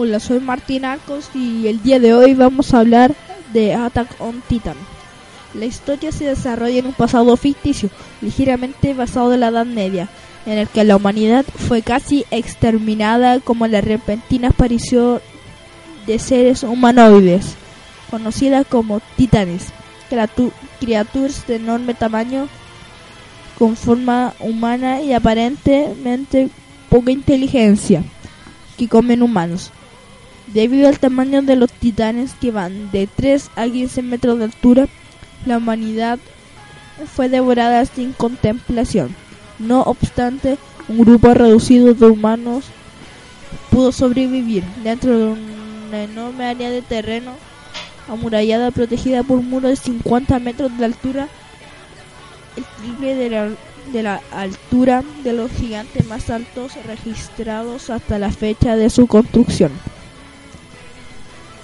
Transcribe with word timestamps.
Hola, 0.00 0.20
soy 0.20 0.38
Martín 0.38 0.84
Arcos 0.84 1.28
y 1.34 1.66
el 1.66 1.82
día 1.82 1.98
de 1.98 2.14
hoy 2.14 2.32
vamos 2.32 2.72
a 2.72 2.78
hablar 2.78 3.16
de 3.52 3.74
Attack 3.74 4.14
on 4.20 4.40
Titan. 4.46 4.76
La 5.54 5.64
historia 5.64 6.12
se 6.12 6.26
desarrolla 6.26 6.78
en 6.78 6.86
un 6.86 6.92
pasado 6.92 7.36
ficticio, 7.36 7.90
ligeramente 8.20 8.94
basado 8.94 9.34
en 9.34 9.40
la 9.40 9.48
Edad 9.48 9.66
Media, 9.66 10.08
en 10.46 10.56
el 10.58 10.68
que 10.68 10.84
la 10.84 10.94
humanidad 10.94 11.44
fue 11.44 11.82
casi 11.82 12.24
exterminada 12.30 13.40
como 13.40 13.66
la 13.66 13.80
repentina 13.80 14.50
aparición 14.50 15.20
de 16.06 16.20
seres 16.20 16.62
humanoides, 16.62 17.56
conocidas 18.08 18.68
como 18.68 19.00
titanes, 19.16 19.72
criaturas 20.78 21.44
de 21.48 21.56
enorme 21.56 21.94
tamaño, 21.94 22.46
con 23.58 23.74
forma 23.74 24.32
humana 24.38 25.02
y 25.02 25.12
aparentemente 25.12 26.50
poca 26.88 27.10
inteligencia, 27.10 28.04
que 28.76 28.86
comen 28.86 29.24
humanos. 29.24 29.72
Debido 30.52 30.88
al 30.88 30.98
tamaño 30.98 31.42
de 31.42 31.56
los 31.56 31.70
titanes 31.70 32.32
que 32.40 32.50
van 32.50 32.90
de 32.90 33.06
3 33.06 33.50
a 33.54 33.66
15 33.66 34.02
metros 34.02 34.38
de 34.38 34.44
altura, 34.44 34.88
la 35.44 35.58
humanidad 35.58 36.18
fue 37.14 37.28
devorada 37.28 37.84
sin 37.84 38.12
contemplación. 38.14 39.14
No 39.58 39.82
obstante, 39.82 40.56
un 40.88 41.00
grupo 41.00 41.34
reducido 41.34 41.92
de 41.92 42.06
humanos 42.06 42.64
pudo 43.70 43.92
sobrevivir 43.92 44.64
dentro 44.82 45.18
de 45.18 45.24
una 45.88 46.02
enorme 46.04 46.46
área 46.46 46.70
de 46.70 46.80
terreno 46.80 47.32
amurallada 48.08 48.70
protegida 48.70 49.22
por 49.22 49.38
un 49.38 49.50
muro 49.50 49.68
de 49.68 49.76
50 49.76 50.38
metros 50.38 50.76
de 50.78 50.84
altura, 50.86 51.28
el 52.56 52.64
triple 52.80 53.14
de 53.16 53.28
la, 53.28 53.50
de 53.92 54.02
la 54.02 54.22
altura 54.32 55.04
de 55.24 55.34
los 55.34 55.50
gigantes 55.52 56.06
más 56.06 56.30
altos 56.30 56.72
registrados 56.86 57.90
hasta 57.90 58.18
la 58.18 58.30
fecha 58.30 58.76
de 58.76 58.88
su 58.88 59.06
construcción. 59.06 59.72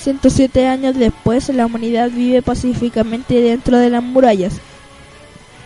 107 0.00 0.66
años 0.66 0.96
después, 0.96 1.48
la 1.50 1.66
humanidad 1.66 2.10
vive 2.10 2.40
pacíficamente 2.40 3.40
dentro 3.40 3.76
de 3.76 3.90
las 3.90 4.02
murallas 4.02 4.54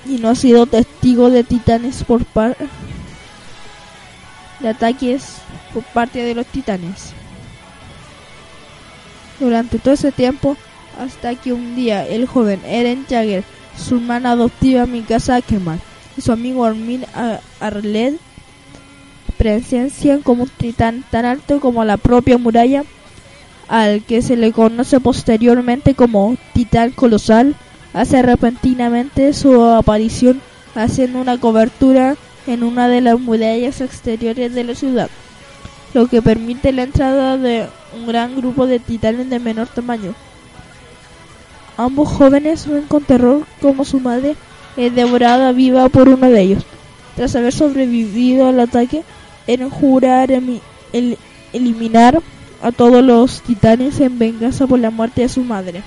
y 0.06 0.18
no 0.18 0.28
ha 0.28 0.34
sido 0.34 0.66
testigo 0.66 1.30
de 1.30 1.44
titanes 1.44 2.02
por 2.02 2.24
par 2.24 2.56
de 4.60 4.68
ataques 4.68 5.36
por 5.72 5.84
parte 5.84 6.22
de 6.22 6.34
los 6.34 6.46
titanes. 6.46 7.12
Durante 9.38 9.78
todo 9.78 9.94
ese 9.94 10.10
tiempo, 10.10 10.56
hasta 10.98 11.34
que 11.36 11.52
un 11.52 11.76
día 11.76 12.06
el 12.06 12.26
joven 12.26 12.60
Eren 12.64 13.06
Jagger, 13.08 13.44
su 13.76 13.96
hermana 13.96 14.32
adoptiva 14.32 14.86
Mikasa 14.86 15.36
Ackerman 15.36 15.80
y 16.16 16.20
su 16.20 16.32
amigo 16.32 16.64
Armin 16.64 17.04
Arled 17.60 18.14
presencian 19.36 20.22
como 20.22 20.44
un 20.44 20.48
titán 20.48 21.04
tan 21.10 21.24
alto 21.24 21.60
como 21.60 21.84
la 21.84 21.96
propia 21.96 22.38
muralla 22.38 22.84
al 23.68 24.02
que 24.02 24.22
se 24.22 24.36
le 24.36 24.52
conoce 24.52 25.00
posteriormente 25.00 25.94
como 25.94 26.36
Titán 26.52 26.90
Colosal, 26.90 27.54
hace 27.92 28.22
repentinamente 28.22 29.32
su 29.32 29.64
aparición 29.64 30.40
haciendo 30.74 31.20
una 31.20 31.38
cobertura 31.38 32.16
en 32.46 32.62
una 32.62 32.88
de 32.88 33.00
las 33.00 33.18
murallas 33.18 33.80
exteriores 33.80 34.52
de 34.54 34.64
la 34.64 34.74
ciudad, 34.74 35.08
lo 35.94 36.08
que 36.08 36.20
permite 36.20 36.72
la 36.72 36.82
entrada 36.82 37.38
de 37.38 37.68
un 37.96 38.06
gran 38.06 38.36
grupo 38.36 38.66
de 38.66 38.80
titanes 38.80 39.30
de 39.30 39.38
menor 39.38 39.68
tamaño. 39.68 40.14
Ambos 41.76 42.08
jóvenes 42.08 42.66
ven 42.66 42.82
con 42.82 43.04
terror 43.04 43.46
como 43.60 43.84
su 43.84 44.00
madre 44.00 44.36
es 44.76 44.94
devorada 44.94 45.52
viva 45.52 45.88
por 45.88 46.08
uno 46.08 46.28
de 46.28 46.40
ellos. 46.40 46.64
Tras 47.16 47.34
haber 47.36 47.52
sobrevivido 47.52 48.48
al 48.48 48.60
ataque, 48.60 49.04
en 49.46 49.70
jurar 49.70 50.30
el 50.30 51.18
eliminar 51.52 52.20
a 52.64 52.72
todos 52.72 53.04
los 53.04 53.42
titanes 53.42 54.00
en 54.00 54.18
venganza 54.18 54.66
por 54.66 54.78
la 54.78 54.90
muerte 54.90 55.20
de 55.20 55.28
su 55.28 55.44
madre. 55.44 55.82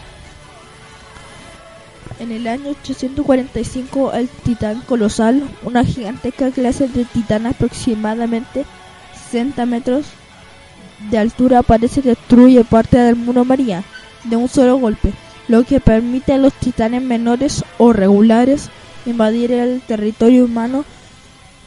En 2.19 2.31
el 2.31 2.47
año 2.47 2.69
845 2.69 4.13
el 4.13 4.29
titán 4.29 4.81
colosal, 4.81 5.41
una 5.63 5.83
gigantesca 5.83 6.51
clase 6.51 6.87
de 6.87 7.03
titán 7.05 7.47
aproximadamente 7.47 8.63
60 9.31 9.65
metros 9.65 10.05
de 11.09 11.17
altura, 11.17 11.59
aparece 11.59 12.01
y 12.01 12.03
destruye 12.03 12.63
parte 12.63 12.99
del 12.99 13.15
muro 13.15 13.43
María 13.43 13.83
de 14.25 14.35
un 14.35 14.47
solo 14.47 14.77
golpe, 14.77 15.13
lo 15.47 15.63
que 15.63 15.79
permite 15.79 16.33
a 16.33 16.37
los 16.37 16.53
titanes 16.53 17.01
menores 17.01 17.63
o 17.79 17.91
regulares 17.91 18.69
invadir 19.07 19.51
el 19.51 19.81
territorio 19.81 20.45
humano 20.45 20.85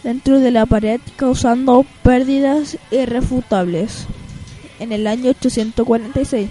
dentro 0.04 0.38
de 0.38 0.52
la 0.52 0.66
pared 0.66 1.00
causando 1.16 1.84
pérdidas 2.04 2.78
irrefutables 2.92 4.06
en 4.80 4.92
el 4.92 5.06
año 5.06 5.30
846. 5.30 6.50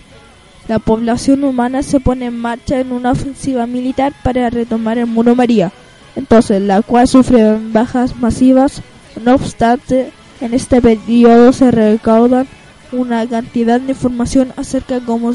La 0.70 0.80
población 0.80 1.44
humana 1.44 1.84
se 1.84 2.00
pone 2.00 2.28
en 2.28 2.40
marcha 2.40 2.80
en 2.80 2.92
una 2.92 3.12
ofensiva 3.12 3.66
militar 3.66 4.14
para 4.24 4.50
retomar 4.50 4.98
el 4.98 5.08
Muro 5.08 5.36
María, 5.36 5.74
entonces 6.16 6.62
la 6.62 6.82
cual 6.82 7.08
sufre 7.08 7.58
bajas 7.72 8.16
masivas. 8.16 8.82
No 9.22 9.34
obstante, 9.34 10.12
en 10.40 10.54
este 10.54 10.82
periodo 10.82 11.52
se 11.52 11.72
recaudan 11.72 12.48
una 12.92 13.28
cantidad 13.28 13.82
de 13.82 13.92
información 13.92 14.54
acerca 14.56 15.00
de 15.00 15.06
cómo 15.06 15.34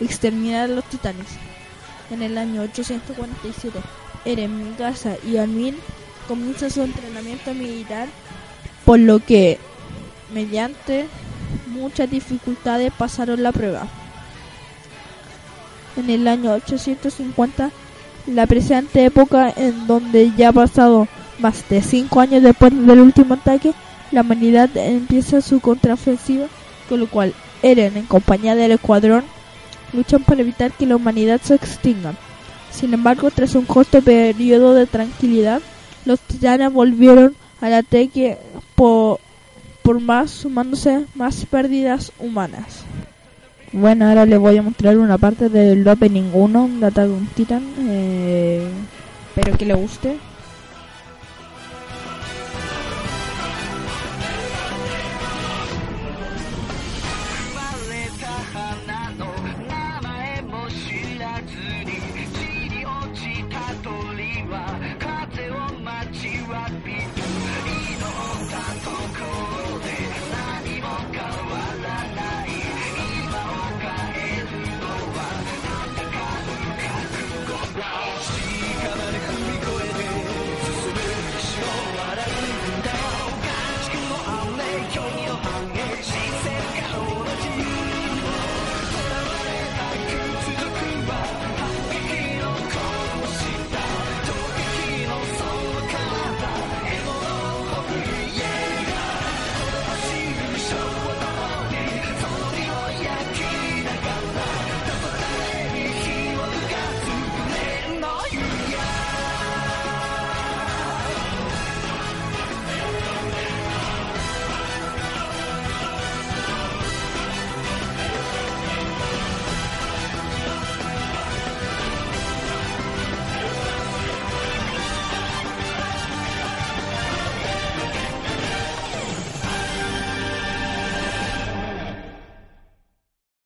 exterminar 0.00 0.70
a 0.70 0.74
los 0.74 0.84
titanes. 0.84 1.26
En 2.10 2.22
el 2.22 2.36
año 2.36 2.60
847, 2.62 3.78
Eren, 4.26 4.70
Mikasa 4.70 5.16
y 5.26 5.38
Armin 5.38 5.76
comienzan 6.28 6.70
su 6.70 6.82
entrenamiento 6.82 7.54
militar, 7.54 8.06
por 8.84 8.98
lo 8.98 9.18
que, 9.18 9.58
mediante 10.32 11.06
muchas 11.68 12.10
dificultades 12.10 12.92
pasaron 12.96 13.42
la 13.42 13.52
prueba. 13.52 13.86
En 15.96 16.08
el 16.10 16.26
año 16.26 16.52
850, 16.52 17.70
la 18.26 18.46
presente 18.46 19.04
época 19.04 19.52
en 19.56 19.86
donde 19.86 20.32
ya 20.36 20.48
ha 20.48 20.52
pasado 20.52 21.08
más 21.38 21.68
de 21.68 21.82
cinco 21.82 22.20
años 22.20 22.42
después 22.42 22.72
del 22.86 23.00
último 23.00 23.34
ataque, 23.34 23.72
la 24.10 24.20
humanidad 24.20 24.70
empieza 24.76 25.40
su 25.40 25.60
contraofensiva, 25.60 26.46
con 26.88 27.00
lo 27.00 27.08
cual 27.08 27.34
Eren, 27.62 27.96
en 27.96 28.06
compañía 28.06 28.54
del 28.54 28.72
escuadrón, 28.72 29.24
luchan 29.92 30.22
para 30.22 30.40
evitar 30.40 30.72
que 30.72 30.86
la 30.86 30.96
humanidad 30.96 31.40
se 31.42 31.54
extinga. 31.54 32.14
Sin 32.70 32.94
embargo, 32.94 33.30
tras 33.30 33.54
un 33.54 33.64
corto 33.64 34.00
periodo 34.00 34.74
de 34.74 34.86
tranquilidad, 34.86 35.60
los 36.04 36.20
titanes 36.20 36.72
volvieron 36.72 37.34
al 37.60 37.74
ataque 37.74 38.38
por 38.74 39.20
por 39.82 40.00
más 40.00 40.30
sumándose 40.30 41.04
más 41.14 41.44
pérdidas 41.46 42.12
humanas. 42.18 42.84
Bueno, 43.72 44.06
ahora 44.06 44.26
les 44.26 44.38
voy 44.38 44.56
a 44.58 44.62
mostrar 44.62 44.98
una 44.98 45.18
parte 45.18 45.48
del 45.48 45.86
opening 45.88 46.30
1 46.32 46.70
de 46.80 46.86
Attack 46.86 47.10
on 47.10 47.26
Titan. 47.34 47.62
Eh, 47.88 48.68
espero 49.34 49.56
que 49.56 49.66
le 49.66 49.74
guste. 49.74 50.18